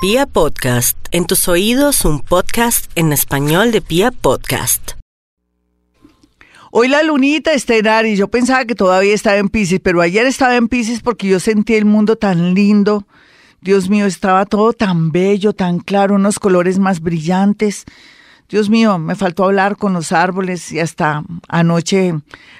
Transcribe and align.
Pia 0.00 0.26
Podcast, 0.26 0.96
en 1.10 1.26
tus 1.26 1.48
oídos 1.48 2.04
un 2.04 2.20
podcast 2.20 2.88
en 2.94 3.12
español 3.12 3.72
de 3.72 3.80
Pia 3.80 4.12
Podcast. 4.12 4.92
Hoy 6.70 6.86
la 6.86 7.02
lunita 7.02 7.52
está 7.52 7.74
en 7.74 7.88
Aries, 7.88 8.16
yo 8.16 8.28
pensaba 8.28 8.64
que 8.64 8.76
todavía 8.76 9.12
estaba 9.12 9.38
en 9.38 9.48
Pisces, 9.48 9.80
pero 9.82 10.00
ayer 10.00 10.24
estaba 10.24 10.54
en 10.54 10.68
Pisces 10.68 11.00
porque 11.00 11.26
yo 11.26 11.40
sentí 11.40 11.74
el 11.74 11.84
mundo 11.84 12.14
tan 12.14 12.54
lindo. 12.54 13.08
Dios 13.60 13.90
mío, 13.90 14.06
estaba 14.06 14.46
todo 14.46 14.72
tan 14.72 15.10
bello, 15.10 15.52
tan 15.52 15.80
claro, 15.80 16.14
unos 16.14 16.38
colores 16.38 16.78
más 16.78 17.00
brillantes. 17.00 17.84
Dios 18.48 18.70
mío, 18.70 18.98
me 18.98 19.14
faltó 19.14 19.44
hablar 19.44 19.76
con 19.76 19.92
los 19.92 20.10
árboles 20.10 20.72
y 20.72 20.80
hasta 20.80 21.22
anoche 21.48 22.14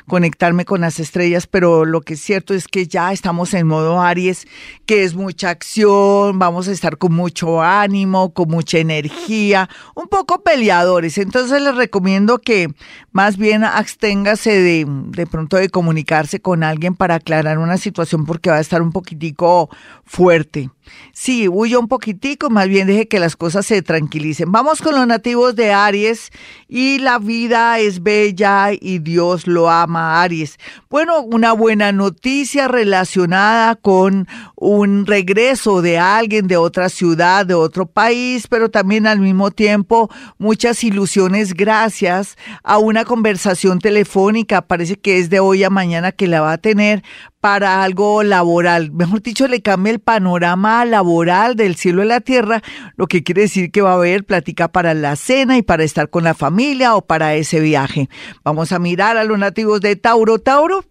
conectarme 0.06 0.66
con 0.66 0.82
las 0.82 1.00
estrellas, 1.00 1.46
pero 1.46 1.86
lo 1.86 2.02
que 2.02 2.12
es 2.12 2.20
cierto 2.20 2.52
es 2.52 2.68
que 2.68 2.86
ya 2.86 3.10
estamos 3.10 3.54
en 3.54 3.66
modo 3.66 3.98
Aries, 4.02 4.46
que 4.84 5.04
es 5.04 5.14
mucha 5.14 5.48
acción, 5.48 6.38
vamos 6.38 6.68
a 6.68 6.72
estar 6.72 6.98
con 6.98 7.14
mucho 7.14 7.62
ánimo, 7.62 8.34
con 8.34 8.50
mucha 8.50 8.76
energía, 8.76 9.70
un 9.94 10.08
poco 10.08 10.42
peleadores. 10.42 11.16
Entonces 11.16 11.62
les 11.62 11.74
recomiendo 11.74 12.38
que 12.38 12.68
más 13.12 13.38
bien 13.38 13.64
absténgase 13.64 14.60
de, 14.60 14.84
de 14.86 15.26
pronto 15.26 15.56
de 15.56 15.70
comunicarse 15.70 16.38
con 16.40 16.64
alguien 16.64 16.96
para 16.96 17.14
aclarar 17.14 17.56
una 17.56 17.78
situación 17.78 18.26
porque 18.26 18.50
va 18.50 18.56
a 18.56 18.60
estar 18.60 18.82
un 18.82 18.92
poquitico 18.92 19.70
fuerte. 20.04 20.68
Sí, 21.12 21.48
huyo 21.48 21.80
un 21.80 21.88
poquitico, 21.88 22.50
más 22.50 22.68
bien 22.68 22.86
deje 22.86 23.08
que 23.08 23.18
las 23.18 23.36
cosas 23.36 23.66
se 23.66 23.82
tranquilicen. 23.82 24.52
Vamos 24.52 24.80
con 24.80 24.94
los 24.94 25.06
nativos 25.06 25.56
de 25.56 25.72
Aries 25.72 26.30
y 26.68 26.98
la 26.98 27.18
vida 27.18 27.78
es 27.78 28.02
bella 28.02 28.70
y 28.72 28.98
Dios 28.98 29.46
lo 29.46 29.70
ama, 29.70 30.22
Aries. 30.22 30.58
Bueno, 30.90 31.22
una 31.22 31.52
buena 31.52 31.92
noticia 31.92 32.68
relacionada 32.68 33.74
con 33.76 34.28
un 34.54 35.06
regreso 35.06 35.82
de 35.82 35.98
alguien 35.98 36.46
de 36.46 36.56
otra 36.56 36.88
ciudad, 36.88 37.46
de 37.46 37.54
otro 37.54 37.86
país, 37.86 38.46
pero 38.48 38.70
también 38.70 39.06
al 39.06 39.20
mismo 39.20 39.50
tiempo 39.50 40.10
muchas 40.38 40.82
ilusiones 40.84 41.54
gracias 41.54 42.36
a 42.62 42.78
una 42.78 43.04
conversación 43.04 43.78
telefónica, 43.78 44.62
parece 44.62 44.96
que 44.96 45.18
es 45.18 45.30
de 45.30 45.40
hoy 45.40 45.64
a 45.64 45.70
mañana 45.70 46.12
que 46.12 46.26
la 46.26 46.40
va 46.40 46.52
a 46.52 46.58
tener 46.58 47.02
para 47.40 47.82
algo 47.82 48.22
laboral. 48.22 48.90
Mejor 48.92 49.22
dicho, 49.22 49.46
le 49.48 49.62
cambia 49.62 49.92
el 49.92 50.00
panorama 50.00 50.84
laboral 50.84 51.54
del 51.56 51.76
cielo 51.76 52.02
a 52.02 52.06
la 52.06 52.20
tierra, 52.20 52.62
lo 52.96 53.06
que 53.06 53.22
quiere 53.22 53.42
decir 53.42 53.70
que 53.70 53.82
va 53.82 53.92
a 53.92 53.94
haber 53.94 54.24
plática 54.24 54.68
para 54.68 54.94
la 54.94 55.16
cena 55.16 55.56
y 55.56 55.62
para 55.62 55.84
estar 55.84 56.10
con 56.10 56.24
la 56.24 56.34
familia 56.34 56.96
o 56.96 57.02
para 57.02 57.34
ese 57.34 57.60
viaje. 57.60 58.08
Vamos 58.44 58.72
a 58.72 58.78
mirar 58.78 59.16
a 59.16 59.24
los 59.24 59.38
nativos 59.38 59.80
de 59.80 59.96
Tauro. 59.96 60.38
Tauro, 60.38 60.84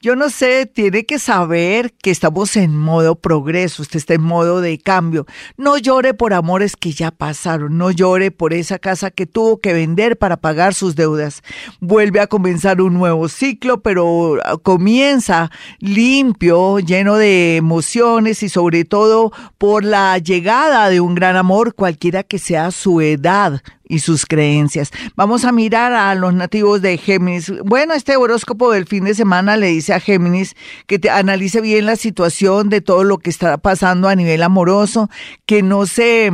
yo 0.00 0.16
no 0.16 0.30
sé, 0.30 0.66
tiene 0.66 1.04
que 1.04 1.18
saber 1.18 1.92
que 1.92 2.10
estamos 2.10 2.56
en 2.56 2.76
modo 2.76 3.16
progreso, 3.16 3.82
usted 3.82 3.98
está 3.98 4.14
en 4.14 4.22
modo 4.22 4.60
de 4.60 4.78
cambio. 4.78 5.26
No 5.56 5.76
llore 5.76 6.14
por 6.14 6.34
amores 6.34 6.76
que 6.76 6.92
ya 6.92 7.10
pasaron, 7.10 7.78
no 7.78 7.90
llore 7.90 8.30
por 8.30 8.52
esa 8.52 8.78
casa 8.78 9.10
que 9.10 9.26
tuvo 9.26 9.60
que 9.60 9.72
vender 9.72 10.16
para 10.16 10.36
pagar 10.36 10.74
sus 10.74 10.94
deudas. 10.94 11.42
Vuelve 11.80 12.20
a 12.20 12.28
comenzar 12.28 12.80
un 12.80 12.94
nuevo 12.94 13.28
ciclo, 13.28 13.82
pero 13.82 14.38
ah, 14.44 14.56
comienza 14.62 15.50
limpio, 15.78 16.78
lleno 16.78 17.16
de 17.16 17.56
emociones 17.56 18.42
y 18.42 18.48
sobre 18.48 18.84
todo 18.84 19.32
por 19.58 19.84
la 19.84 20.18
llegada 20.18 20.88
de 20.90 21.00
un 21.00 21.14
gran 21.14 21.36
amor, 21.36 21.74
cualquiera 21.74 22.22
que 22.22 22.38
sea 22.38 22.70
su 22.70 23.00
edad 23.00 23.62
y 23.88 24.00
sus 24.00 24.26
creencias. 24.26 24.92
Vamos 25.16 25.44
a 25.44 25.52
mirar 25.52 25.92
a 25.92 26.14
los 26.14 26.34
nativos 26.34 26.82
de 26.82 26.98
Géminis. 26.98 27.52
Bueno, 27.64 27.94
este 27.94 28.16
horóscopo 28.16 28.70
del 28.70 28.86
fin 28.86 29.04
de 29.04 29.14
semana 29.14 29.56
le 29.56 29.68
dice 29.68 29.94
a 29.94 30.00
Géminis 30.00 30.54
que 30.86 30.98
te 30.98 31.10
analice 31.10 31.60
bien 31.60 31.86
la 31.86 31.96
situación 31.96 32.68
de 32.68 32.80
todo 32.80 33.04
lo 33.04 33.18
que 33.18 33.30
está 33.30 33.58
pasando 33.58 34.08
a 34.08 34.14
nivel 34.14 34.42
amoroso, 34.42 35.08
que 35.46 35.62
no 35.62 35.86
se 35.86 36.30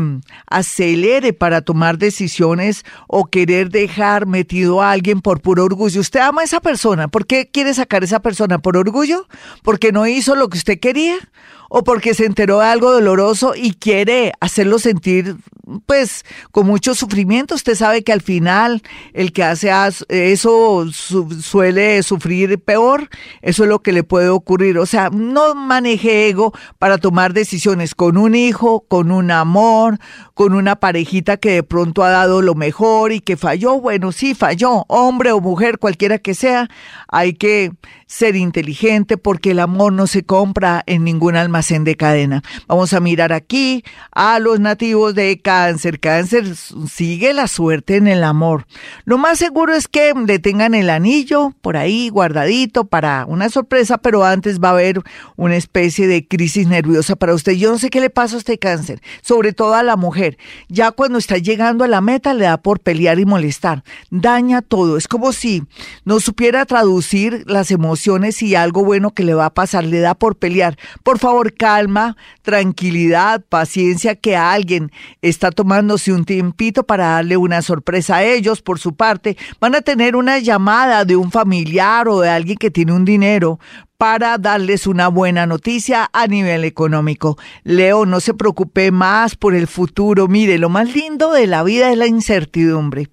acelere 0.46 1.32
para 1.32 1.62
tomar 1.62 1.98
decisiones 1.98 2.84
o 3.06 3.26
querer 3.26 3.70
dejar 3.70 4.26
metido 4.26 4.82
a 4.82 4.90
alguien 4.90 5.20
por 5.20 5.40
puro 5.40 5.64
orgullo. 5.64 6.00
Usted 6.00 6.20
ama 6.20 6.42
a 6.42 6.44
esa 6.44 6.60
persona. 6.60 7.08
¿Por 7.08 7.26
qué 7.26 7.48
quiere 7.50 7.72
sacar 7.74 8.02
a 8.02 8.06
esa 8.06 8.20
persona? 8.20 8.58
¿Por 8.58 8.76
orgullo? 8.76 9.26
¿Porque 9.62 9.92
no 9.92 10.06
hizo 10.06 10.34
lo 10.34 10.48
que 10.48 10.58
usted 10.58 10.80
quería? 10.80 11.16
O 11.76 11.82
porque 11.82 12.14
se 12.14 12.24
enteró 12.24 12.60
de 12.60 12.66
algo 12.66 12.92
doloroso 12.92 13.54
y 13.56 13.72
quiere 13.72 14.32
hacerlo 14.38 14.78
sentir 14.78 15.34
pues 15.86 16.24
con 16.52 16.68
mucho 16.68 16.94
sufrimiento. 16.94 17.56
Usted 17.56 17.74
sabe 17.74 18.04
que 18.04 18.12
al 18.12 18.20
final 18.20 18.80
el 19.12 19.32
que 19.32 19.42
hace 19.42 19.72
eso 20.08 20.86
suele 20.92 22.04
sufrir 22.04 22.60
peor. 22.62 23.08
Eso 23.42 23.64
es 23.64 23.68
lo 23.68 23.82
que 23.82 23.90
le 23.90 24.04
puede 24.04 24.28
ocurrir. 24.28 24.78
O 24.78 24.86
sea, 24.86 25.10
no 25.10 25.56
maneje 25.56 26.28
ego 26.28 26.52
para 26.78 26.98
tomar 26.98 27.32
decisiones 27.32 27.96
con 27.96 28.18
un 28.18 28.36
hijo, 28.36 28.84
con 28.86 29.10
un 29.10 29.32
amor, 29.32 29.98
con 30.34 30.54
una 30.54 30.76
parejita 30.76 31.38
que 31.38 31.54
de 31.54 31.62
pronto 31.64 32.04
ha 32.04 32.10
dado 32.10 32.40
lo 32.40 32.54
mejor 32.54 33.10
y 33.10 33.18
que 33.18 33.36
falló. 33.36 33.80
Bueno, 33.80 34.12
sí, 34.12 34.36
falló. 34.36 34.84
Hombre 34.86 35.32
o 35.32 35.40
mujer, 35.40 35.80
cualquiera 35.80 36.18
que 36.18 36.34
sea, 36.34 36.68
hay 37.08 37.32
que 37.34 37.72
ser 38.06 38.36
inteligente 38.36 39.16
porque 39.16 39.52
el 39.52 39.58
amor 39.58 39.92
no 39.92 40.06
se 40.06 40.24
compra 40.24 40.84
en 40.86 41.02
ningún 41.02 41.34
almacén 41.34 41.63
de 41.64 41.96
cadena. 41.96 42.42
Vamos 42.68 42.92
a 42.92 43.00
mirar 43.00 43.32
aquí 43.32 43.82
a 44.12 44.38
los 44.38 44.60
nativos 44.60 45.14
de 45.14 45.40
cáncer. 45.40 45.98
Cáncer 45.98 46.54
sigue 46.56 47.32
la 47.32 47.48
suerte 47.48 47.96
en 47.96 48.06
el 48.06 48.22
amor. 48.22 48.66
Lo 49.06 49.16
más 49.16 49.38
seguro 49.38 49.74
es 49.74 49.88
que 49.88 50.12
le 50.26 50.38
tengan 50.38 50.74
el 50.74 50.90
anillo 50.90 51.54
por 51.62 51.78
ahí 51.78 52.10
guardadito 52.10 52.84
para 52.84 53.24
una 53.26 53.48
sorpresa, 53.48 53.96
pero 53.96 54.24
antes 54.24 54.60
va 54.60 54.68
a 54.68 54.72
haber 54.72 55.00
una 55.36 55.56
especie 55.56 56.06
de 56.06 56.28
crisis 56.28 56.66
nerviosa 56.66 57.16
para 57.16 57.34
usted. 57.34 57.52
Yo 57.52 57.70
no 57.70 57.78
sé 57.78 57.88
qué 57.88 58.02
le 58.02 58.10
pasa 58.10 58.36
a 58.36 58.38
este 58.38 58.58
cáncer, 58.58 59.00
sobre 59.22 59.54
todo 59.54 59.74
a 59.74 59.82
la 59.82 59.96
mujer. 59.96 60.36
Ya 60.68 60.90
cuando 60.90 61.18
está 61.18 61.38
llegando 61.38 61.82
a 61.82 61.88
la 61.88 62.02
meta 62.02 62.34
le 62.34 62.44
da 62.44 62.58
por 62.58 62.80
pelear 62.80 63.18
y 63.18 63.24
molestar. 63.24 63.84
Daña 64.10 64.60
todo. 64.60 64.98
Es 64.98 65.08
como 65.08 65.32
si 65.32 65.62
no 66.04 66.20
supiera 66.20 66.66
traducir 66.66 67.44
las 67.46 67.70
emociones 67.70 68.42
y 68.42 68.54
algo 68.54 68.84
bueno 68.84 69.12
que 69.12 69.24
le 69.24 69.32
va 69.32 69.46
a 69.46 69.54
pasar. 69.54 69.84
Le 69.84 70.00
da 70.00 70.14
por 70.14 70.36
pelear. 70.36 70.76
Por 71.02 71.18
favor, 71.18 71.43
calma, 71.52 72.16
tranquilidad, 72.42 73.42
paciencia, 73.48 74.14
que 74.14 74.36
alguien 74.36 74.90
está 75.22 75.50
tomándose 75.50 76.12
un 76.12 76.24
tiempito 76.24 76.84
para 76.84 77.08
darle 77.08 77.36
una 77.36 77.62
sorpresa 77.62 78.16
a 78.16 78.24
ellos. 78.24 78.62
Por 78.62 78.78
su 78.78 78.94
parte, 78.94 79.36
van 79.60 79.74
a 79.74 79.82
tener 79.82 80.16
una 80.16 80.38
llamada 80.38 81.04
de 81.04 81.16
un 81.16 81.30
familiar 81.30 82.08
o 82.08 82.20
de 82.20 82.30
alguien 82.30 82.56
que 82.56 82.70
tiene 82.70 82.92
un 82.92 83.04
dinero 83.04 83.58
para 83.98 84.38
darles 84.38 84.86
una 84.86 85.08
buena 85.08 85.46
noticia 85.46 86.10
a 86.12 86.26
nivel 86.26 86.64
económico. 86.64 87.38
Leo, 87.62 88.06
no 88.06 88.20
se 88.20 88.34
preocupe 88.34 88.90
más 88.90 89.36
por 89.36 89.54
el 89.54 89.66
futuro. 89.66 90.28
Mire, 90.28 90.58
lo 90.58 90.68
más 90.68 90.94
lindo 90.94 91.32
de 91.32 91.46
la 91.46 91.62
vida 91.62 91.90
es 91.90 91.98
la 91.98 92.06
incertidumbre. 92.06 93.08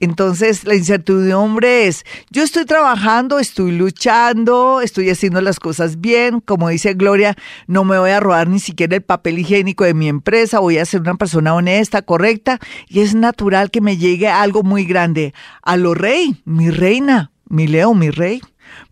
Entonces, 0.00 0.64
la 0.64 0.74
incertidumbre 0.74 1.86
es, 1.86 2.04
yo 2.30 2.42
estoy 2.42 2.64
trabajando, 2.64 3.38
estoy 3.38 3.72
luchando, 3.72 4.80
estoy 4.80 5.10
haciendo 5.10 5.40
las 5.40 5.60
cosas 5.60 6.00
bien. 6.00 6.40
Como 6.40 6.68
dice 6.68 6.94
Gloria, 6.94 7.36
no 7.66 7.84
me 7.84 7.98
voy 7.98 8.10
a 8.10 8.20
robar 8.20 8.48
ni 8.48 8.58
siquiera 8.58 8.96
el 8.96 9.02
papel 9.02 9.38
higiénico 9.38 9.84
de 9.84 9.94
mi 9.94 10.08
empresa, 10.08 10.60
voy 10.60 10.78
a 10.78 10.84
ser 10.84 11.02
una 11.02 11.14
persona 11.14 11.54
honesta, 11.54 12.02
correcta, 12.02 12.58
y 12.88 13.00
es 13.00 13.14
natural 13.14 13.70
que 13.70 13.80
me 13.80 13.96
llegue 13.96 14.28
algo 14.28 14.62
muy 14.62 14.84
grande. 14.84 15.34
A 15.62 15.76
lo 15.76 15.94
rey, 15.94 16.42
mi 16.44 16.70
reina, 16.70 17.30
mi 17.48 17.66
Leo, 17.66 17.94
mi 17.94 18.10
rey 18.10 18.40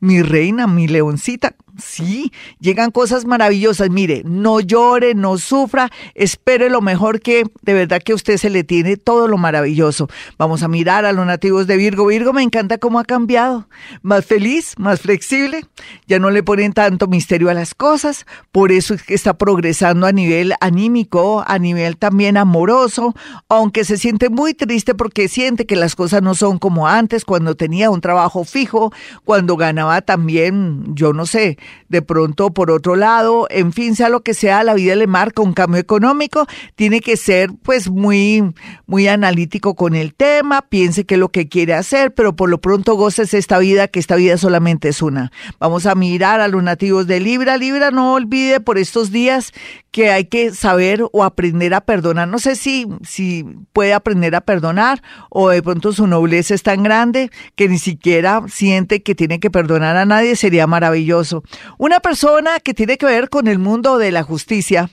mi 0.00 0.22
reina, 0.22 0.66
mi 0.66 0.88
leoncita. 0.88 1.54
Sí, 1.78 2.32
llegan 2.58 2.90
cosas 2.90 3.24
maravillosas. 3.24 3.90
Mire, 3.90 4.22
no 4.24 4.60
llore, 4.60 5.14
no 5.14 5.38
sufra, 5.38 5.90
espere 6.14 6.68
lo 6.68 6.80
mejor 6.80 7.20
que 7.20 7.44
de 7.62 7.72
verdad 7.72 8.02
que 8.02 8.12
a 8.12 8.16
usted 8.16 8.36
se 8.36 8.50
le 8.50 8.64
tiene 8.64 8.96
todo 8.96 9.28
lo 9.28 9.38
maravilloso. 9.38 10.08
Vamos 10.36 10.62
a 10.62 10.68
mirar 10.68 11.04
a 11.04 11.12
los 11.12 11.24
nativos 11.24 11.66
de 11.66 11.76
Virgo. 11.76 12.06
Virgo 12.06 12.32
me 12.32 12.42
encanta 12.42 12.78
cómo 12.78 12.98
ha 12.98 13.04
cambiado. 13.04 13.68
Más 14.02 14.26
feliz, 14.26 14.74
más 14.78 15.00
flexible. 15.00 15.64
Ya 16.06 16.18
no 16.18 16.30
le 16.30 16.42
ponen 16.42 16.72
tanto 16.72 17.06
misterio 17.06 17.48
a 17.48 17.54
las 17.54 17.74
cosas. 17.74 18.26
Por 18.52 18.72
eso 18.72 18.94
es 18.94 19.02
que 19.02 19.14
está 19.14 19.34
progresando 19.34 20.06
a 20.06 20.12
nivel 20.12 20.54
anímico, 20.60 21.44
a 21.46 21.58
nivel 21.58 21.96
también 21.96 22.36
amoroso, 22.36 23.14
aunque 23.48 23.84
se 23.84 23.96
siente 23.96 24.28
muy 24.28 24.54
triste 24.54 24.94
porque 24.94 25.28
siente 25.28 25.66
que 25.66 25.76
las 25.76 25.94
cosas 25.94 26.22
no 26.22 26.34
son 26.34 26.58
como 26.58 26.88
antes, 26.88 27.24
cuando 27.24 27.54
tenía 27.54 27.90
un 27.90 28.00
trabajo 28.00 28.44
fijo, 28.44 28.92
cuando 29.24 29.56
ganaba 29.56 29.89
también, 30.00 30.94
yo 30.94 31.12
no 31.12 31.26
sé, 31.26 31.58
de 31.88 32.02
pronto 32.02 32.50
por 32.50 32.70
otro 32.70 32.96
lado, 32.96 33.46
en 33.50 33.72
fin, 33.72 33.96
sea 33.96 34.08
lo 34.08 34.22
que 34.22 34.34
sea, 34.34 34.64
la 34.64 34.74
vida 34.74 34.94
le 34.94 35.06
marca 35.06 35.42
un 35.42 35.52
cambio 35.52 35.80
económico, 35.80 36.46
tiene 36.76 37.00
que 37.00 37.16
ser 37.16 37.50
pues 37.62 37.90
muy, 37.90 38.54
muy 38.86 39.08
analítico 39.08 39.74
con 39.74 39.94
el 39.94 40.14
tema, 40.14 40.62
piense 40.62 41.04
qué 41.04 41.14
es 41.14 41.20
lo 41.20 41.30
que 41.30 41.48
quiere 41.48 41.74
hacer, 41.74 42.14
pero 42.14 42.36
por 42.36 42.48
lo 42.48 42.60
pronto 42.60 42.94
goces 42.94 43.34
esta 43.34 43.58
vida, 43.58 43.88
que 43.88 43.98
esta 43.98 44.16
vida 44.16 44.36
solamente 44.38 44.88
es 44.88 45.02
una. 45.02 45.32
Vamos 45.58 45.86
a 45.86 45.94
mirar 45.94 46.40
a 46.40 46.48
los 46.48 46.62
nativos 46.62 47.06
de 47.06 47.20
Libra. 47.20 47.56
Libra, 47.56 47.90
no 47.90 48.14
olvide 48.14 48.60
por 48.60 48.78
estos 48.78 49.10
días 49.10 49.52
que 49.90 50.10
hay 50.10 50.24
que 50.24 50.52
saber 50.52 51.04
o 51.12 51.24
aprender 51.24 51.74
a 51.74 51.80
perdonar. 51.80 52.28
No 52.28 52.38
sé 52.38 52.56
si, 52.56 52.86
si 53.06 53.44
puede 53.72 53.92
aprender 53.92 54.34
a 54.34 54.40
perdonar 54.40 55.02
o 55.30 55.48
de 55.48 55.62
pronto 55.62 55.92
su 55.92 56.06
nobleza 56.06 56.54
es 56.54 56.62
tan 56.62 56.82
grande 56.82 57.30
que 57.56 57.68
ni 57.68 57.78
siquiera 57.78 58.42
siente 58.48 59.02
que 59.02 59.14
tiene 59.14 59.40
que 59.40 59.50
perdonar 59.50 59.96
a 59.96 60.06
nadie, 60.06 60.36
sería 60.36 60.66
maravilloso. 60.66 61.42
Una 61.78 62.00
persona 62.00 62.60
que 62.60 62.74
tiene 62.74 62.98
que 62.98 63.06
ver 63.06 63.28
con 63.28 63.48
el 63.48 63.58
mundo 63.58 63.98
de 63.98 64.12
la 64.12 64.22
justicia 64.22 64.90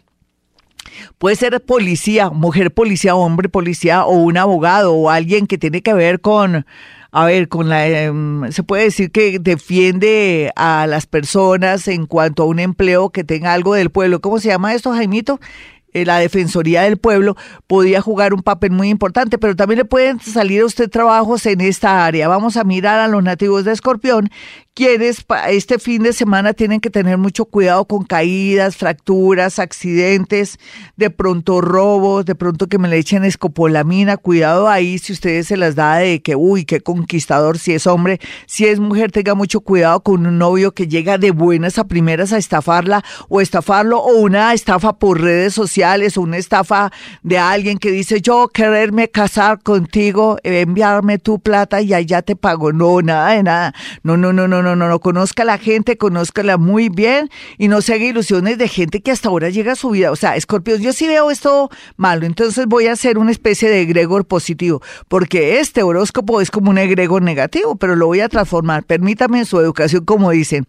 Puede 1.18 1.36
ser 1.36 1.62
policía, 1.62 2.30
mujer 2.30 2.74
policía, 2.74 3.16
hombre 3.16 3.50
policía 3.50 4.06
o 4.06 4.18
un 4.18 4.38
abogado 4.38 4.94
o 4.94 5.10
alguien 5.10 5.48
que 5.48 5.58
tiene 5.58 5.82
que 5.82 5.94
ver 5.94 6.22
con, 6.22 6.66
a 7.12 7.26
ver, 7.26 7.48
con 7.48 7.70
la, 7.70 7.88
em, 7.88 8.52
se 8.52 8.64
puede 8.64 8.84
decir 8.84 9.12
que 9.12 9.40
defiende 9.40 10.52
a 10.56 10.88
las 10.88 11.06
personas 11.06 11.88
en 11.88 12.06
cuanto 12.06 12.44
a 12.44 12.46
un 12.46 12.60
empleo 12.60 13.10
que 13.10 13.24
tenga 13.24 13.54
algo 13.54 13.74
del 13.74 13.90
pueblo. 13.90 14.22
¿Cómo 14.22 14.40
se 14.40 14.50
llama 14.50 14.74
esto, 14.74 14.92
Jaimito? 14.92 15.40
Eh, 15.94 16.06
la 16.06 16.20
Defensoría 16.20 16.84
del 16.84 16.98
Pueblo 16.98 17.36
podía 17.66 18.02
jugar 18.02 18.34
un 18.34 18.44
papel 18.44 18.72
muy 18.72 18.90
importante, 18.90 19.38
pero 19.38 19.56
también 19.56 19.80
le 19.80 19.86
pueden 19.86 20.20
salir 20.20 20.62
a 20.62 20.66
usted 20.66 20.90
trabajos 20.90 21.46
en 21.46 21.62
esta 21.62 22.06
área. 22.06 22.28
Vamos 22.28 22.58
a 22.58 22.64
mirar 22.64 23.00
a 23.00 23.08
los 23.08 23.24
nativos 23.24 23.64
de 23.64 23.72
Escorpión 23.72 24.30
quienes 24.78 25.26
este 25.50 25.80
fin 25.80 26.04
de 26.04 26.14
semana 26.14 26.54
tienen 26.54 26.80
que 26.80 26.92
tener 26.92 27.18
mucho 27.18 27.46
cuidado 27.46 27.86
con 27.86 28.04
caídas, 28.04 28.78
fracturas, 28.78 29.58
accidentes, 29.58 30.60
de 30.98 31.10
pronto 31.10 31.62
robos, 31.62 32.26
de 32.26 32.36
pronto 32.36 32.68
que 32.68 32.78
me 32.78 32.88
le 32.88 33.00
echen 33.00 33.24
escopolamina, 33.26 34.18
cuidado 34.18 34.70
ahí 34.70 35.00
si 35.00 35.14
ustedes 35.14 35.48
se 35.48 35.58
las 35.58 35.74
da 35.74 35.96
de 35.96 36.22
que, 36.22 36.36
uy, 36.36 36.64
qué 36.64 36.80
conquistador, 36.82 37.58
si 37.58 37.74
es 37.74 37.88
hombre, 37.88 38.20
si 38.46 38.68
es 38.68 38.80
mujer, 38.80 39.12
tenga 39.12 39.34
mucho 39.34 39.62
cuidado 39.62 40.02
con 40.02 40.28
un 40.28 40.38
novio 40.38 40.76
que 40.76 40.88
llega 40.88 41.18
de 41.18 41.32
buenas 41.32 41.80
a 41.80 41.88
primeras 41.88 42.32
a 42.32 42.38
estafarla 42.38 43.04
o 43.30 43.42
estafarlo 43.42 43.98
o 43.98 44.20
una 44.20 44.54
estafa 44.54 45.00
por 45.00 45.20
redes 45.20 45.56
sociales 45.56 46.18
o 46.18 46.22
una 46.22 46.38
estafa 46.38 46.92
de 47.24 47.40
alguien 47.40 47.80
que 47.80 47.90
dice 47.90 48.22
yo 48.22 48.48
quererme 48.50 49.08
casar 49.08 49.64
contigo, 49.64 50.38
enviarme 50.44 51.18
tu 51.18 51.40
plata 51.40 51.82
y 51.82 51.96
allá 51.96 52.22
te 52.22 52.36
pago. 52.36 52.72
No, 52.72 53.02
nada 53.02 53.32
de 53.32 53.42
nada. 53.42 53.74
No, 54.04 54.18
no, 54.18 54.32
no, 54.32 54.48
no 54.48 54.67
no, 54.67 54.67
no, 54.76 54.88
no, 54.88 55.00
conozca 55.00 55.44
a 55.44 55.46
la 55.46 55.58
gente, 55.58 55.98
conózcala 55.98 56.58
muy 56.58 56.90
bien 56.90 57.30
y 57.58 57.68
no 57.68 57.82
se 57.82 57.94
haga 57.94 58.06
ilusiones 58.06 58.58
de 58.58 58.68
gente 58.68 59.02
que 59.02 59.12
hasta 59.12 59.30
ahora 59.30 59.50
llega 59.50 59.74
a 59.74 59.76
su 59.76 59.92
vida. 59.92 60.12
O 60.12 60.16
sea, 60.16 60.36
escorpión, 60.36 60.82
yo 60.82 60.94
sí 60.94 61.08
veo 61.08 61.32
esto 61.32 61.70
malo, 61.96 62.26
entonces 62.26 62.66
voy 62.66 62.88
a 62.88 62.94
hacer 62.94 63.18
una 63.18 63.32
especie 63.32 63.70
de 63.70 63.82
egregor 63.82 64.26
positivo, 64.26 64.82
porque 65.08 65.60
este 65.60 65.84
horóscopo 65.84 66.42
es 66.42 66.52
como 66.52 66.72
un 66.72 66.78
egregor 66.78 67.22
negativo, 67.22 67.76
pero 67.76 67.96
lo 67.96 68.08
voy 68.08 68.22
a 68.22 68.30
transformar. 68.30 68.84
Permítame 68.84 69.46
su 69.46 69.60
educación, 69.60 70.06
como 70.06 70.32
dicen. 70.32 70.68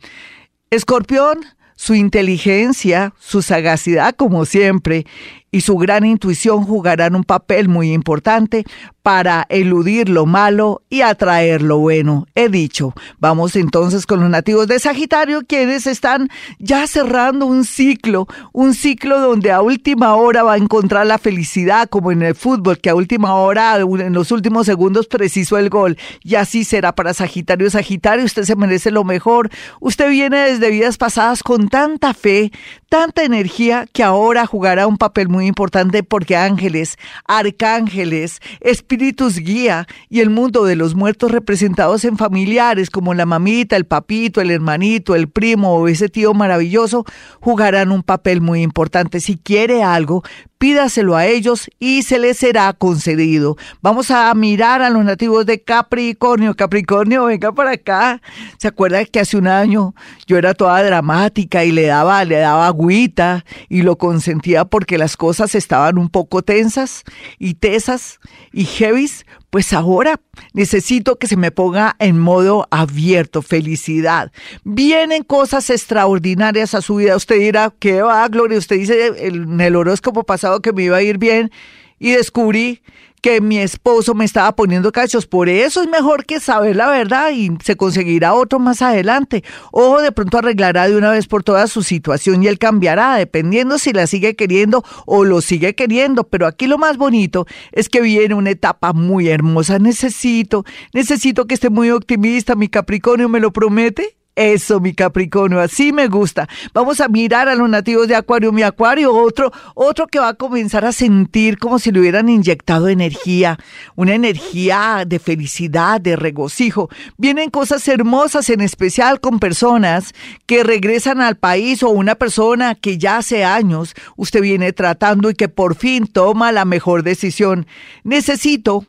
Escorpión, 0.71 1.41
su 1.77 1.95
inteligencia, 1.95 3.15
su 3.19 3.41
sagacidad, 3.41 4.15
como 4.17 4.45
siempre, 4.45 5.07
y 5.51 5.63
su 5.63 5.77
gran 5.77 6.05
intuición 6.05 6.65
jugarán 6.65 7.15
un 7.15 7.25
papel 7.25 7.69
muy 7.69 7.93
importante 7.93 8.65
para 9.03 9.47
eludir 9.49 10.11
lo 10.11 10.27
malo 10.27 10.83
y 10.91 11.01
atraer 11.01 11.63
lo 11.63 11.79
bueno. 11.79 12.27
He 12.35 12.51
dicho, 12.51 12.93
vamos 13.19 13.57
entonces 13.57 14.05
con 14.05 14.21
los 14.21 14.29
nativos 14.29 14.67
de 14.67 14.79
Sagitario, 14.79 15.47
quienes 15.47 15.87
están 15.87 16.29
ya 16.59 16.87
cerrando 16.87 17.47
un 17.47 17.65
ciclo, 17.65 18.27
un 18.53 18.75
ciclo 18.75 19.19
donde 19.19 19.51
a 19.51 19.63
última 19.63 20.15
hora 20.15 20.43
va 20.43 20.55
a 20.55 20.59
encontrar 20.59 21.07
la 21.07 21.17
felicidad, 21.17 21.89
como 21.89 22.13
en 22.13 22.21
el 22.21 22.35
fútbol, 22.35 22.81
que 22.81 22.91
a 22.91 22.95
última 22.95 23.35
hora, 23.37 23.77
en 23.77 24.13
los 24.13 24.31
últimos 24.31 24.67
segundos, 24.67 25.07
precisó 25.07 25.57
el 25.57 25.71
gol. 25.71 25.97
Y 26.23 26.35
así 26.35 26.65
será 26.65 26.95
para 26.95 27.15
Sagitario. 27.15 27.71
Sagitario, 27.71 28.27
usted 28.27 28.43
se 28.43 28.57
merece 28.57 28.91
lo 28.91 29.05
mejor. 29.05 29.49
Usted 29.81 30.11
viene 30.11 30.51
desde 30.51 30.71
vidas 30.71 30.99
pasadas 30.99 31.43
con 31.43 31.69
tanta 31.69 32.13
fe, 32.13 32.53
tanta 32.89 33.23
energía, 33.23 33.87
que 33.93 34.03
ahora 34.03 34.47
jugará 34.47 34.87
un 34.87 34.97
papel 34.97 35.29
muy 35.29 35.47
importante 35.47 36.03
porque 36.03 36.37
ángeles, 36.37 36.97
arcángeles, 37.27 38.41
espíritus, 38.61 39.39
guía 39.39 39.87
y 40.09 40.21
el 40.21 40.31
mundo 40.31 40.65
de 40.65 40.77
los 40.77 40.95
muertos 40.95 41.31
representados 41.31 42.05
en 42.05 42.17
familiares 42.17 42.91
como 42.91 43.15
la 43.15 43.27
mamita, 43.27 43.77
el 43.77 43.85
papito, 43.85 44.41
el 44.41 44.51
hermanito, 44.51 45.15
el 45.15 45.29
primo 45.29 45.75
o 45.75 45.89
ese 45.89 46.09
tío 46.09 46.33
maravilloso 46.35 47.05
jugarán 47.41 47.93
un 47.93 48.03
papel 48.03 48.41
muy 48.41 48.63
importante. 48.63 49.21
Si 49.21 49.37
quiere 49.37 49.83
algo, 49.83 50.23
pídaselo 50.59 51.17
a 51.17 51.27
ellos 51.27 51.71
y 51.79 52.03
se 52.03 52.19
les 52.19 52.39
será 52.39 52.73
concedido. 52.73 53.57
Vamos 53.81 54.11
a 54.11 54.35
mirar 54.35 54.83
a 54.83 54.91
los 54.91 55.05
nativos 55.05 55.47
de 55.47 55.63
Capricornio. 55.63 56.55
Capricornio, 56.55 57.25
venga 57.27 57.53
para 57.53 57.73
acá. 57.73 58.21
¿Se 58.59 58.69
acuerda 58.69 59.05
que 59.05 59.21
hace 59.21 59.37
un 59.37 59.47
año 59.47 59.95
yo 60.27 60.37
era 60.37 60.55
toda 60.55 60.83
dramática 60.83 61.65
y 61.65 61.73
le 61.73 61.87
daba, 61.87 62.25
le 62.25 62.37
daba 62.37 62.67
agüita 62.67 63.45
y 63.69 63.83
lo 63.83 63.97
consentía 63.97 64.65
porque 64.65 64.99
las 64.99 65.17
cosas 65.17 65.55
estaban 65.55 65.99
un 65.99 66.09
poco 66.09 66.43
tensas 66.43 67.05
y 67.39 67.55
tesas 67.55 68.19
y 68.53 68.65
heavies? 68.65 69.25
Pues 69.51 69.73
ahora 69.73 70.21
necesito 70.53 71.17
que 71.17 71.27
se 71.27 71.37
me 71.37 71.51
ponga 71.51 71.97
en 71.99 72.19
modo 72.19 72.69
abierto, 72.71 73.41
felicidad. 73.41 74.31
Vienen 74.65 75.23
cosas 75.25 75.71
extraordinarias 75.71 76.75
a 76.75 76.83
su 76.83 76.97
vida. 76.97 77.17
Usted 77.17 77.39
dirá, 77.39 77.73
¿qué 77.79 78.03
va, 78.03 78.29
Gloria? 78.29 78.59
Usted 78.59 78.77
dice 78.77 79.27
en 79.27 79.61
el 79.61 79.77
horóscopo 79.77 80.25
pasado 80.25 80.61
que 80.61 80.73
me 80.73 80.85
iba 80.85 80.99
a 80.99 81.03
ir 81.03 81.19
bien 81.19 81.51
y 81.99 82.13
descubrí 82.13 82.83
que 83.21 83.41
mi 83.41 83.59
esposo 83.59 84.15
me 84.15 84.25
estaba 84.25 84.55
poniendo 84.55 84.93
cachos. 84.93 85.27
Por 85.27 85.49
eso 85.49 85.83
es 85.83 85.89
mejor 85.89 86.25
que 86.25 86.41
saber 86.41 86.77
la 86.77 86.89
verdad 86.89 87.31
y 87.33 87.51
se 87.65 87.77
conseguirá 87.77 88.35
otro 88.35 88.59
más 88.59 88.83
adelante. 88.83 89.45
O 89.73 90.01
de 90.01 90.13
pronto 90.13 90.39
arreglará 90.39 90.89
de 90.89 90.97
una 90.97 91.11
vez 91.11 91.27
por 91.27 91.43
todas 91.43 91.71
su 91.71 91.83
situación 91.83 92.43
y 92.43 92.49
él 92.49 92.59
cambiará, 92.59 93.17
dependiendo 93.17 93.79
si 93.79 93.93
la 93.93 94.07
sigue 94.07 94.37
queriendo 94.37 94.85
o 95.07 95.25
lo 95.25 95.41
sigue 95.41 95.75
queriendo. 95.75 96.25
Pero 96.25 96.47
aquí 96.47 96.67
lo 96.67 96.79
más 96.79 96.97
bonito 96.97 97.47
es 97.73 97.89
que 97.89 98.01
viene 98.01 98.35
una 98.35 98.51
etapa 98.51 98.93
muy 98.93 99.29
hermosa. 99.29 99.79
Necesito, 99.79 100.65
necesito 100.93 101.47
que 101.47 101.55
esté 101.55 101.71
muy 101.71 101.91
optimista. 101.91 102.55
Mi 102.55 102.69
Capricornio 102.69 103.29
me 103.29 103.41
lo 103.41 103.53
promete. 103.53 104.18
Eso, 104.39 104.79
mi 104.79 104.95
Capricornio, 104.95 105.59
así 105.59 105.93
me 105.93 106.07
gusta. 106.07 106.49
Vamos 106.73 107.01
a 107.01 107.09
mirar 107.09 107.49
a 107.49 107.57
los 107.57 107.69
nativos 107.69 108.07
de 108.07 108.15
Acuario. 108.15 108.53
Mi 108.53 108.63
Acuario, 108.63 109.13
otro, 109.13 109.51
otro 109.75 110.07
que 110.07 110.21
va 110.21 110.29
a 110.29 110.35
comenzar 110.35 110.85
a 110.85 110.93
sentir 110.93 111.59
como 111.59 111.81
si 111.81 111.91
le 111.91 111.99
hubieran 111.99 112.29
inyectado 112.29 112.87
energía, 112.87 113.59
una 113.97 114.15
energía 114.15 115.03
de 115.05 115.19
felicidad, 115.19 116.01
de 116.01 116.15
regocijo. 116.15 116.89
Vienen 117.17 117.51
cosas 117.51 117.89
hermosas, 117.89 118.49
en 118.49 118.61
especial 118.61 119.19
con 119.19 119.41
personas 119.41 120.15
que 120.47 120.63
regresan 120.63 121.21
al 121.21 121.37
país 121.37 121.83
o 121.83 121.89
una 121.89 122.15
persona 122.15 122.77
que 122.77 122.97
ya 122.97 123.17
hace 123.17 123.45
años 123.45 123.97
usted 124.17 124.41
viene 124.41 124.73
tratando 124.73 125.31
y 125.31 125.35
que 125.35 125.49
por 125.49 125.75
fin 125.75 126.07
toma 126.07 126.53
la 126.53 126.65
mejor 126.65 127.03
decisión. 127.03 127.67
Necesito 128.05 128.87